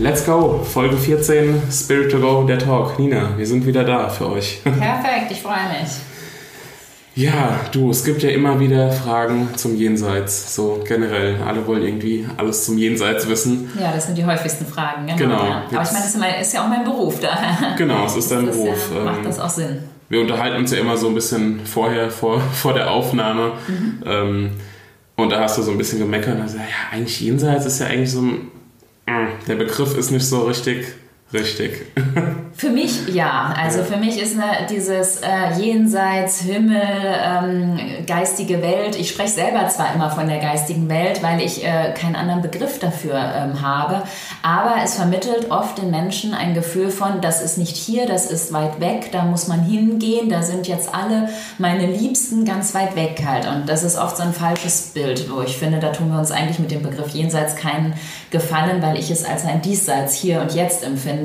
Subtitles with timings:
[0.00, 2.98] Let's go, Folge 14, Spirit to Go, der Talk.
[2.98, 4.62] Nina, wir sind wieder da für euch.
[4.64, 5.90] Perfekt, ich freue mich.
[7.14, 11.42] Ja, du, es gibt ja immer wieder Fragen zum Jenseits, so generell.
[11.46, 13.70] Alle wollen irgendwie alles zum Jenseits wissen.
[13.78, 15.18] Ja, das sind die häufigsten Fragen, genau.
[15.18, 15.44] Genau.
[15.44, 15.64] Ja.
[15.70, 17.76] Aber ich meine, das ist, ja auch mein Beruf daher.
[17.76, 18.90] Genau, es ist dein das Beruf.
[18.94, 19.80] Ja, macht Ähm, das auch Sinn.
[20.08, 23.52] Wir unterhalten uns ja immer so ein bisschen vorher, vor, vor der Aufnahme.
[23.68, 24.02] Mhm.
[24.06, 24.50] Ähm,
[25.16, 27.80] und da hast du so ein bisschen gemeckert und hast gesagt, ja, eigentlich Jenseits ist
[27.80, 28.50] ja eigentlich so ein.
[29.50, 30.86] Der Begriff ist nicht so richtig,
[31.32, 31.86] richtig.
[32.60, 33.54] Für mich ja.
[33.56, 38.96] Also für mich ist ne, dieses äh, Jenseits, Himmel, ähm, geistige Welt.
[38.96, 42.78] Ich spreche selber zwar immer von der geistigen Welt, weil ich äh, keinen anderen Begriff
[42.78, 44.02] dafür ähm, habe,
[44.42, 48.52] aber es vermittelt oft den Menschen ein Gefühl von, das ist nicht hier, das ist
[48.52, 53.22] weit weg, da muss man hingehen, da sind jetzt alle meine Liebsten ganz weit weg
[53.26, 53.46] halt.
[53.46, 56.30] Und das ist oft so ein falsches Bild, wo ich finde, da tun wir uns
[56.30, 57.94] eigentlich mit dem Begriff Jenseits keinen
[58.30, 61.19] Gefallen, weil ich es als ein Diesseits hier und jetzt empfinde,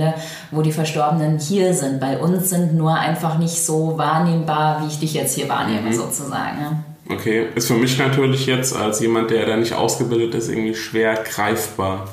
[0.51, 1.99] wo die Verstorbenen hier sind.
[1.99, 6.57] Bei uns sind nur einfach nicht so wahrnehmbar, wie ich dich jetzt hier wahrnehme, sozusagen.
[6.61, 6.83] Ja.
[7.15, 11.15] Okay, ist für mich natürlich jetzt als jemand, der da nicht ausgebildet ist, irgendwie schwer
[11.15, 12.07] greifbar.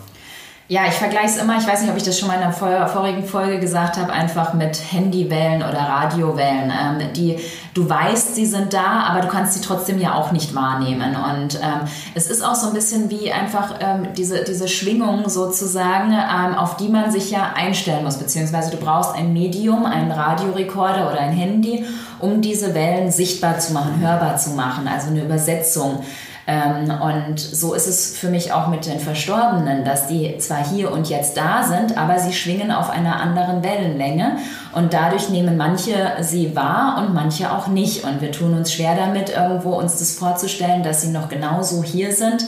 [0.73, 2.51] Ja, ich vergleiche es immer, ich weiß nicht, ob ich das schon mal in der
[2.51, 6.70] vor- vorigen Folge gesagt habe, einfach mit Handywellen oder Radiowellen.
[6.73, 7.39] Ähm, die,
[7.75, 11.14] du weißt, sie sind da, aber du kannst sie trotzdem ja auch nicht wahrnehmen.
[11.14, 11.81] Und ähm,
[12.14, 16.79] es ist auch so ein bisschen wie einfach ähm, diese, diese Schwingung sozusagen, ähm, auf
[16.79, 18.17] die man sich ja einstellen muss.
[18.17, 21.85] Beziehungsweise du brauchst ein Medium, einen Radiorekorder oder ein Handy,
[22.18, 26.02] um diese Wellen sichtbar zu machen, hörbar zu machen, also eine Übersetzung.
[26.47, 30.91] Ähm, und so ist es für mich auch mit den Verstorbenen, dass die zwar hier
[30.91, 34.39] und jetzt da sind, aber sie schwingen auf einer anderen Wellenlänge
[34.75, 38.05] und dadurch nehmen manche sie wahr und manche auch nicht.
[38.05, 42.13] Und wir tun uns schwer damit, irgendwo uns das vorzustellen, dass sie noch genauso hier
[42.13, 42.45] sind,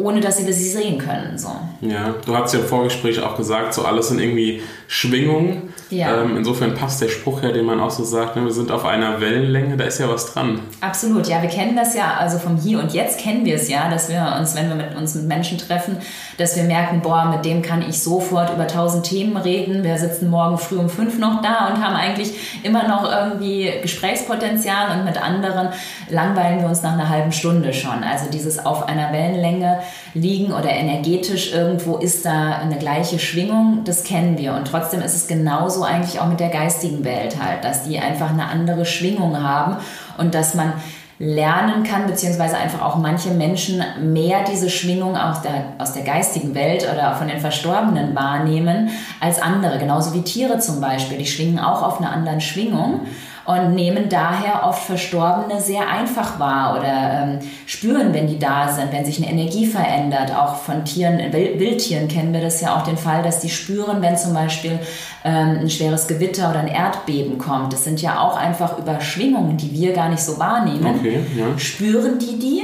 [0.00, 1.38] ohne dass sie sie sehen können.
[1.38, 1.50] So.
[1.80, 5.72] Ja, du hast ja im Vorgespräch auch gesagt, so alles sind irgendwie Schwingungen.
[5.90, 6.22] Ja.
[6.22, 8.84] Ähm, insofern passt der Spruch ja, den man auch so sagt, ne, wir sind auf
[8.84, 10.60] einer Wellenlänge, da ist ja was dran.
[10.80, 13.90] Absolut, ja, wir kennen das ja, also vom Hier und Jetzt kennen wir es ja,
[13.90, 15.98] dass wir uns, wenn wir mit uns mit Menschen treffen,
[16.38, 19.82] dass wir merken, boah, mit dem kann ich sofort über tausend Themen reden.
[19.82, 22.32] Wir sitzen morgen früh um fünf noch da und haben eigentlich
[22.62, 25.70] immer noch irgendwie Gesprächspotenzial und mit anderen
[26.08, 28.04] langweilen wir uns nach einer halben Stunde schon.
[28.04, 29.80] Also dieses auf einer Wellenlänge
[30.14, 34.54] liegen oder energetisch irgendwo ist da eine gleiche Schwingung, das kennen wir.
[34.54, 38.30] Und trotzdem ist es genauso eigentlich auch mit der geistigen Welt halt, dass die einfach
[38.30, 39.76] eine andere Schwingung haben
[40.18, 40.72] und dass man
[41.20, 46.54] lernen kann, beziehungsweise einfach auch manche Menschen mehr diese Schwingung aus der, aus der geistigen
[46.54, 48.88] Welt oder von den Verstorbenen wahrnehmen
[49.20, 49.78] als andere.
[49.78, 51.18] Genauso wie Tiere zum Beispiel.
[51.18, 53.02] Die schwingen auch auf einer anderen Schwingung
[53.50, 58.92] und nehmen daher oft Verstorbene sehr einfach wahr oder ähm, spüren, wenn die da sind,
[58.92, 60.32] wenn sich eine Energie verändert.
[60.36, 64.02] Auch von Tieren, Wild- Wildtieren kennen wir das ja auch den Fall, dass die spüren,
[64.02, 64.78] wenn zum Beispiel
[65.24, 67.72] ähm, ein schweres Gewitter oder ein Erdbeben kommt.
[67.72, 70.96] Das sind ja auch einfach Überschwingungen, die wir gar nicht so wahrnehmen.
[70.98, 71.58] Okay, ja.
[71.58, 72.62] Spüren die die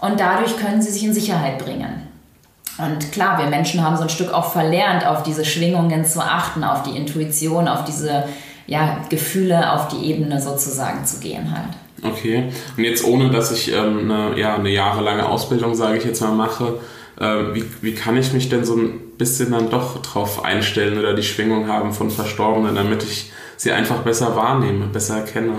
[0.00, 2.06] und dadurch können sie sich in Sicherheit bringen.
[2.78, 6.62] Und klar, wir Menschen haben so ein Stück auch verlernt, auf diese Schwingungen zu achten,
[6.62, 8.22] auf die Intuition, auf diese
[8.68, 11.74] ja, Gefühle, auf die Ebene sozusagen zu gehen halt.
[12.02, 12.52] Okay.
[12.76, 16.32] Und jetzt ohne, dass ich ähm, eine, ja, eine jahrelange Ausbildung, sage ich jetzt mal,
[16.32, 16.78] mache,
[17.18, 21.14] äh, wie, wie kann ich mich denn so ein bisschen dann doch drauf einstellen oder
[21.14, 25.54] die Schwingung haben von Verstorbenen, damit ich sie einfach besser wahrnehme, besser erkenne?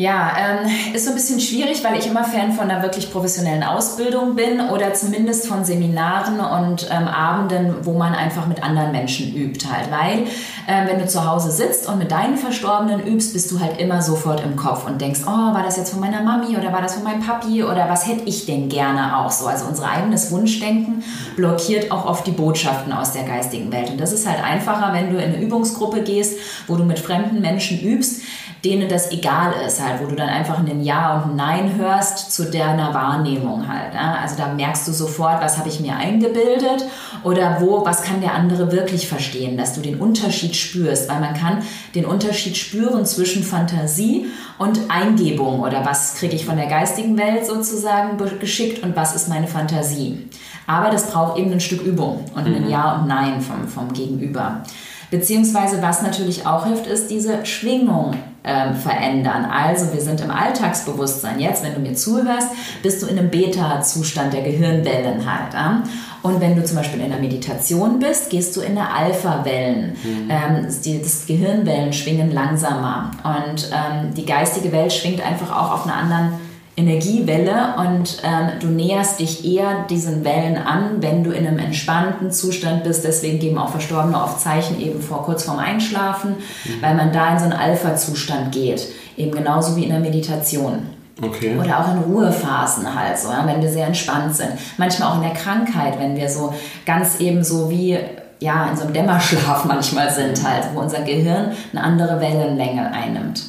[0.00, 3.62] Ja, ähm, ist so ein bisschen schwierig, weil ich immer Fan von einer wirklich professionellen
[3.62, 9.36] Ausbildung bin oder zumindest von Seminaren und ähm, Abenden, wo man einfach mit anderen Menschen
[9.36, 9.90] übt halt.
[9.90, 10.20] Weil
[10.66, 14.00] ähm, wenn du zu Hause sitzt und mit deinen Verstorbenen übst, bist du halt immer
[14.00, 16.94] sofort im Kopf und denkst, oh, war das jetzt von meiner Mami oder war das
[16.94, 19.48] von meinem Papi oder was hätte ich denn gerne auch so.
[19.48, 21.04] Also unser eigenes Wunschdenken
[21.36, 23.90] blockiert auch oft die Botschaften aus der geistigen Welt.
[23.90, 26.38] Und das ist halt einfacher, wenn du in eine Übungsgruppe gehst,
[26.68, 28.22] wo du mit fremden Menschen übst,
[28.64, 32.32] denen das egal ist halt, wo du dann einfach ein Ja und ein Nein hörst
[32.32, 33.94] zu deiner Wahrnehmung halt.
[33.94, 34.18] Ja?
[34.22, 36.84] Also da merkst du sofort, was habe ich mir eingebildet
[37.22, 41.34] oder wo, was kann der andere wirklich verstehen, dass du den Unterschied spürst, weil man
[41.34, 41.62] kann
[41.94, 44.26] den Unterschied spüren zwischen Fantasie
[44.58, 49.28] und Eingebung oder was kriege ich von der geistigen Welt sozusagen geschickt und was ist
[49.28, 50.28] meine Fantasie.
[50.66, 52.68] Aber das braucht eben ein Stück Übung und ein mhm.
[52.68, 54.62] Ja und Nein vom, vom Gegenüber.
[55.10, 58.14] Beziehungsweise was natürlich auch hilft, ist diese Schwingung
[58.44, 59.44] ähm, verändern.
[59.44, 61.40] Also wir sind im Alltagsbewusstsein.
[61.40, 62.48] Jetzt, wenn du mir zuhörst,
[62.82, 65.52] bist du in einem Beta-Zustand der Gehirnwellen halt.
[65.52, 65.82] Ja?
[66.22, 69.96] Und wenn du zum Beispiel in der Meditation bist, gehst du in der Alpha-Wellen.
[70.02, 70.30] Mhm.
[70.30, 73.10] Ähm, die, das Gehirnwellen schwingen langsamer.
[73.24, 76.32] Und ähm, die geistige Welt schwingt einfach auch auf einer anderen
[76.76, 82.30] Energiewelle und ähm, du näherst dich eher diesen Wellen an, wenn du in einem entspannten
[82.30, 83.04] Zustand bist.
[83.04, 86.82] Deswegen geben auch Verstorbene oft Zeichen eben vor kurz vorm Einschlafen, mhm.
[86.82, 88.86] weil man da in so einen Alpha-Zustand geht.
[89.16, 90.86] Eben genauso wie in der Meditation.
[91.22, 91.58] Okay.
[91.58, 94.52] Oder auch in Ruhephasen halt so, ja, wenn wir sehr entspannt sind.
[94.78, 96.54] Manchmal auch in der Krankheit, wenn wir so
[96.86, 97.98] ganz eben so wie
[98.38, 103.42] ja, in so einem Dämmerschlaf manchmal sind halt, wo unser Gehirn eine andere Wellenlänge einnimmt.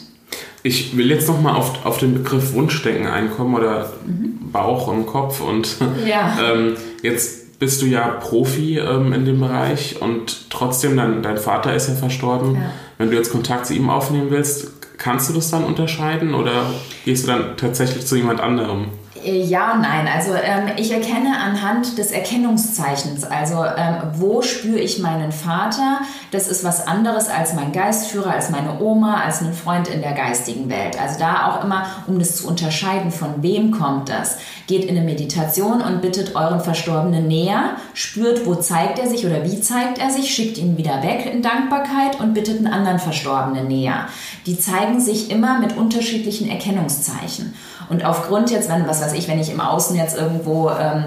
[0.64, 4.52] Ich will jetzt nochmal auf, auf den Begriff Wunschdenken einkommen oder mhm.
[4.52, 5.42] Bauch im Kopf.
[5.42, 6.38] Und ja.
[6.54, 11.76] ähm, jetzt bist du ja Profi ähm, in dem Bereich und trotzdem, dein, dein Vater
[11.76, 12.56] ist ja verstorben.
[12.56, 12.72] Ja.
[12.98, 16.66] Wenn du jetzt Kontakt zu ihm aufnehmen willst, kannst du das dann unterscheiden oder
[17.06, 18.86] gehst du dann tatsächlich zu jemand anderem?
[19.24, 20.08] Äh, ja, nein.
[20.14, 26.00] Also ähm, ich erkenne anhand des Erkennungszeichens, also ähm, wo spüre ich meinen Vater,
[26.32, 30.14] das ist was anderes als mein Geistführer, als meine Oma, als ein Freund in der
[30.14, 31.00] geistigen Welt.
[31.00, 34.38] Also da auch immer, um das zu unterscheiden, von wem kommt das.
[34.72, 39.44] Geht in eine Meditation und bittet euren Verstorbenen näher, spürt, wo zeigt er sich oder
[39.44, 43.68] wie zeigt er sich, schickt ihn wieder weg in Dankbarkeit und bittet einen anderen Verstorbenen
[43.68, 44.08] näher.
[44.46, 47.54] Die zeigen sich immer mit unterschiedlichen Erkennungszeichen.
[47.90, 51.04] Und aufgrund jetzt, wenn, was weiß ich, wenn ich im Außen jetzt irgendwo ähm,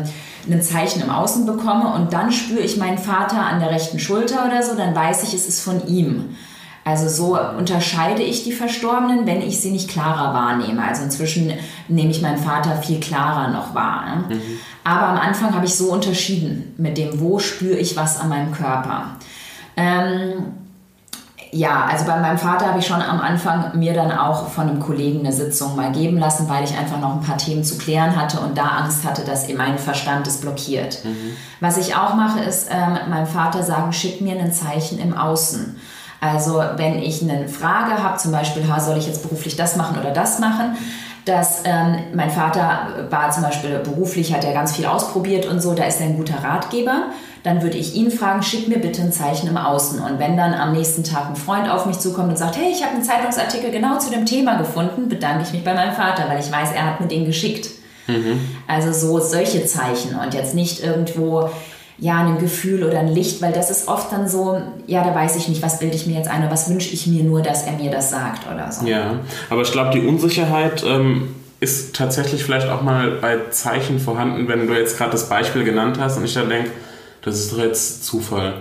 [0.46, 4.44] ein Zeichen im Außen bekomme und dann spüre ich meinen Vater an der rechten Schulter
[4.46, 6.36] oder so, dann weiß ich, es ist von ihm.
[6.84, 10.86] Also so unterscheide ich die Verstorbenen, wenn ich sie nicht klarer wahrnehme.
[10.86, 11.50] Also inzwischen
[11.88, 14.04] nehme ich meinen Vater viel klarer noch wahr.
[14.04, 14.34] Ne?
[14.36, 14.40] Mhm.
[14.84, 18.52] Aber am Anfang habe ich so unterschieden mit dem, wo spüre ich was an meinem
[18.52, 19.16] Körper.
[19.78, 20.44] Ähm,
[21.52, 24.80] ja, also bei meinem Vater habe ich schon am Anfang mir dann auch von einem
[24.80, 28.16] Kollegen eine Sitzung mal geben lassen, weil ich einfach noch ein paar Themen zu klären
[28.16, 31.04] hatte und da Angst hatte, dass mein Verstand es blockiert.
[31.04, 31.36] Mhm.
[31.60, 35.76] Was ich auch mache, ist ähm, meinem Vater sagen, schick mir ein Zeichen im Außen.
[36.24, 40.10] Also wenn ich eine Frage habe, zum Beispiel, soll ich jetzt beruflich das machen oder
[40.10, 40.78] das machen,
[41.26, 45.74] dass ähm, mein Vater war zum Beispiel beruflich, hat er ganz viel ausprobiert und so,
[45.74, 47.08] da ist er ein guter Ratgeber.
[47.42, 50.00] Dann würde ich ihn fragen, schick mir bitte ein Zeichen im Außen.
[50.00, 52.82] Und wenn dann am nächsten Tag ein Freund auf mich zukommt und sagt, hey, ich
[52.82, 56.40] habe einen Zeitungsartikel genau zu dem Thema gefunden, bedanke ich mich bei meinem Vater, weil
[56.40, 57.68] ich weiß, er hat mir den geschickt.
[58.06, 58.40] Mhm.
[58.66, 61.50] Also so solche Zeichen und jetzt nicht irgendwo
[61.98, 65.36] ja, ein Gefühl oder ein Licht, weil das ist oft dann so, ja, da weiß
[65.36, 67.64] ich nicht, was bilde ich mir jetzt ein oder was wünsche ich mir nur, dass
[67.64, 68.86] er mir das sagt oder so.
[68.86, 74.48] Ja, aber ich glaube, die Unsicherheit ähm, ist tatsächlich vielleicht auch mal bei Zeichen vorhanden,
[74.48, 76.70] wenn du jetzt gerade das Beispiel genannt hast und ich dann denke,
[77.22, 78.54] das ist doch jetzt Zufall.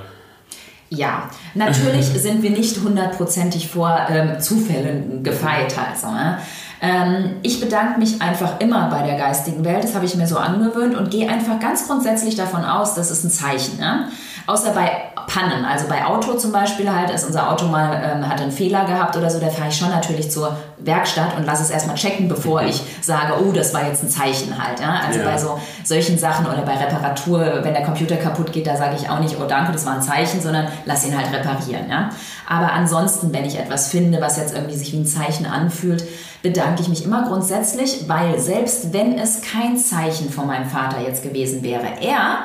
[0.96, 5.74] Ja, natürlich sind wir nicht hundertprozentig vor ähm, Zufällen gefeit.
[5.78, 6.38] Also, ne?
[6.82, 10.38] Ähm, ich bedanke mich einfach immer bei der geistigen Welt, das habe ich mir so
[10.38, 13.80] angewöhnt und gehe einfach ganz grundsätzlich davon aus, das ist ein Zeichen.
[13.80, 14.10] Ne?
[14.48, 18.42] Außer bei Pannen, also bei Auto zum Beispiel halt, ist unser Auto mal, ähm, hat
[18.42, 21.70] einen Fehler gehabt oder so, da fahre ich schon natürlich zur Werkstatt und lasse es
[21.70, 24.80] erstmal checken, bevor ich sage, oh, das war jetzt ein Zeichen halt.
[24.80, 25.02] Ja?
[25.08, 25.26] Also ja.
[25.26, 29.10] bei so solchen Sachen oder bei Reparatur, wenn der Computer kaputt geht, da sage ich
[29.10, 31.90] auch nicht, oh danke, das war ein Zeichen, sondern lass ihn halt reparieren.
[31.90, 32.10] Ja?
[32.48, 36.04] Aber ansonsten, wenn ich etwas finde, was jetzt irgendwie sich wie ein Zeichen anfühlt,
[36.42, 41.24] bedanke ich mich immer grundsätzlich, weil selbst wenn es kein Zeichen von meinem Vater jetzt
[41.24, 42.44] gewesen wäre, er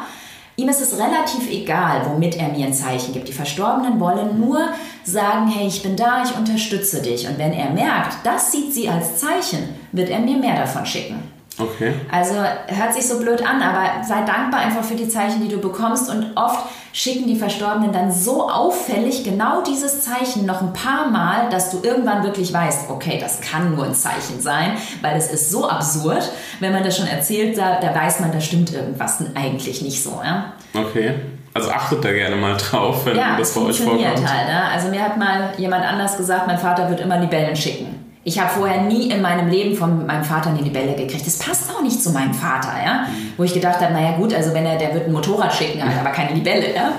[0.58, 3.28] Ihm ist es relativ egal, womit er mir ein Zeichen gibt.
[3.28, 4.70] Die Verstorbenen wollen nur
[5.04, 7.28] sagen, hey, ich bin da, ich unterstütze dich.
[7.28, 11.22] Und wenn er merkt, das sieht sie als Zeichen, wird er mir mehr davon schicken.
[11.60, 11.94] Okay.
[12.10, 15.58] Also hört sich so blöd an, aber sei dankbar einfach für die Zeichen, die du
[15.58, 16.10] bekommst.
[16.10, 16.66] Und oft
[16.98, 21.78] schicken die Verstorbenen dann so auffällig genau dieses Zeichen noch ein paar Mal, dass du
[21.80, 26.28] irgendwann wirklich weißt, okay, das kann nur ein Zeichen sein, weil es ist so absurd.
[26.58, 30.20] Wenn man das schon erzählt, da, da weiß man, da stimmt irgendwas eigentlich nicht so.
[30.24, 30.54] Ja?
[30.74, 31.14] Okay.
[31.54, 34.04] Also achtet da gerne mal drauf, wenn ja, das bei euch vorkommt.
[34.04, 34.64] Halt, ne?
[34.74, 37.97] Also mir hat mal jemand anders gesagt, mein Vater wird immer Libellen schicken.
[38.28, 41.26] Ich habe vorher nie in meinem Leben von meinem Vater eine Libelle gekriegt.
[41.26, 43.06] Das passt auch nicht zu meinem Vater, ja.
[43.38, 45.98] Wo ich gedacht habe, naja gut, also wenn er, der wird ein Motorrad schicken, halt,
[45.98, 46.92] aber keine Libelle, ja.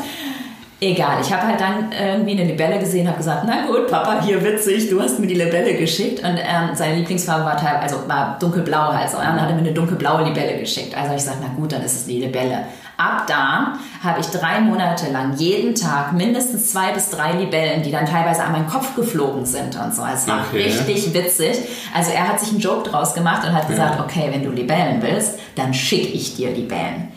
[0.81, 4.43] Egal, ich habe halt dann irgendwie eine Libelle gesehen, habe gesagt, na gut, Papa, hier
[4.43, 6.23] witzig, du hast mir die Libelle geschickt.
[6.23, 9.13] Und ähm, seine Lieblingsfarbe war also war dunkelblau halt.
[9.13, 10.97] Und dann hat er mir eine dunkelblaue Libelle geschickt.
[10.97, 12.63] Also ich sage, na gut, dann ist es die Libelle.
[12.99, 17.91] Ab da habe ich drei Monate lang jeden Tag mindestens zwei bis drei Libellen, die
[17.91, 20.03] dann teilweise an meinen Kopf geflogen sind und so.
[20.03, 20.63] Es war okay.
[20.63, 21.59] richtig witzig.
[21.95, 24.03] Also er hat sich einen Joke draus gemacht und hat gesagt, ja.
[24.03, 27.07] okay, wenn du Libellen willst, dann schicke ich dir Libellen.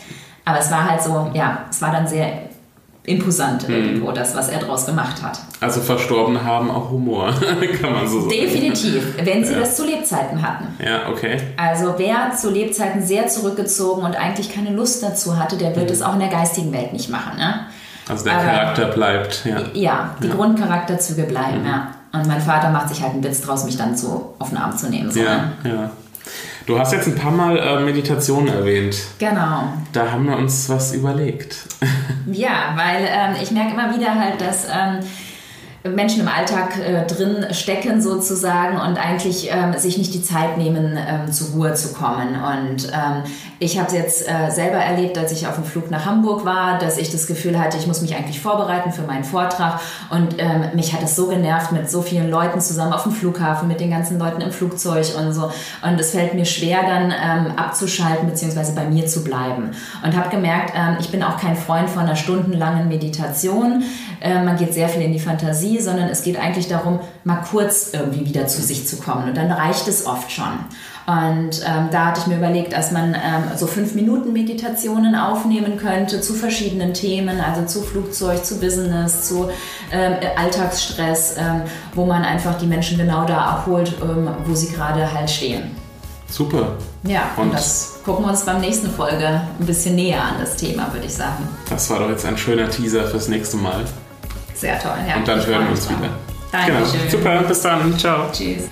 [0.44, 2.51] Aber es war halt so, ja, es war dann sehr
[3.04, 3.74] imposant hm.
[3.74, 5.40] irgendwo, das, was er daraus gemacht hat.
[5.60, 7.34] Also Verstorbene haben auch Humor,
[7.80, 8.30] kann man so sagen.
[8.30, 9.60] Definitiv, wenn sie ja.
[9.60, 10.68] das zu Lebzeiten hatten.
[10.84, 11.38] Ja, okay.
[11.56, 15.92] Also wer zu Lebzeiten sehr zurückgezogen und eigentlich keine Lust dazu hatte, der wird mhm.
[15.92, 17.36] es auch in der geistigen Welt nicht machen.
[17.36, 17.66] Ne?
[18.08, 19.62] Also der Aber, Charakter bleibt, ja.
[19.74, 20.34] Ja, die ja.
[20.34, 21.66] Grundcharakterzüge bleiben, mhm.
[21.66, 21.88] ja.
[22.12, 24.76] Und mein Vater macht sich halt einen Witz draus, mich dann so auf den Arm
[24.76, 25.10] zu nehmen.
[25.10, 25.52] So, ja, ne?
[25.64, 25.90] ja.
[26.66, 28.96] Du hast jetzt ein paar Mal äh, Meditation erwähnt.
[29.18, 29.72] Genau.
[29.92, 31.56] Da haben wir uns was überlegt.
[32.30, 35.00] ja, weil ähm, ich merke immer wieder halt, dass ähm,
[35.84, 40.96] Menschen im Alltag äh, drin stecken sozusagen und eigentlich ähm, sich nicht die Zeit nehmen,
[40.96, 42.36] ähm, zur Ruhe zu kommen.
[42.36, 43.24] Und ähm,
[43.58, 46.78] ich habe es jetzt äh, selber erlebt, als ich auf dem Flug nach Hamburg war,
[46.78, 49.80] dass ich das Gefühl hatte, ich muss mich eigentlich vorbereiten für meinen Vortrag.
[50.10, 53.66] Und ähm, mich hat es so genervt mit so vielen Leuten zusammen auf dem Flughafen,
[53.66, 55.50] mit den ganzen Leuten im Flugzeug und so.
[55.82, 58.72] Und es fällt mir schwer, dann ähm, abzuschalten bzw.
[58.76, 59.72] bei mir zu bleiben.
[60.04, 63.82] Und habe gemerkt, ähm, ich bin auch kein Freund von einer stundenlangen Meditation.
[64.22, 67.90] Äh, man geht sehr viel in die Fantasie sondern es geht eigentlich darum, mal kurz
[67.92, 69.28] irgendwie wieder zu sich zu kommen.
[69.28, 70.52] Und dann reicht es oft schon.
[71.04, 75.76] Und ähm, da hatte ich mir überlegt, dass man ähm, so fünf Minuten Meditationen aufnehmen
[75.76, 79.50] könnte zu verschiedenen Themen, also zu Flugzeug, zu Business, zu
[79.90, 81.62] ähm, Alltagsstress, ähm,
[81.94, 85.72] wo man einfach die Menschen genau da abholt, ähm, wo sie gerade halt stehen.
[86.28, 86.76] Super.
[87.02, 89.26] Ja, und, und, das gucken wir uns beim nächsten Folge
[89.58, 91.48] ein bisschen näher an das Thema, würde ich sagen.
[91.68, 93.84] Das war doch jetzt ein schöner Teaser fürs nächste Mal.
[94.62, 95.16] Sehr toll, ja.
[95.16, 96.08] Und dann hören wir uns wieder.
[96.52, 97.00] Dankeschön.
[97.00, 97.10] Genau.
[97.10, 97.98] Super, bis dann.
[97.98, 98.30] Ciao.
[98.30, 98.68] Tschüss.